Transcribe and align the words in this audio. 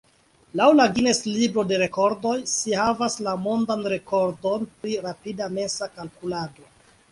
Laŭ 0.59 0.69
la 0.77 0.85
Guinness-libro 0.93 1.65
de 1.71 1.77
rekordoj 1.81 2.33
si 2.53 2.73
havis 2.81 3.19
la 3.29 3.35
mondan 3.43 3.87
rekordon 3.95 4.67
pri 4.81 4.99
rapida 5.07 5.53
mensa 5.61 5.93
kalkulado. 6.01 6.71